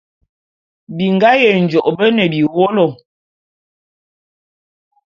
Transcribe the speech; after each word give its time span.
Bingá 0.95 1.31
Yenjôk 1.41 1.87
bé 1.97 2.05
ne 2.11 2.25
biwólo. 2.31 2.85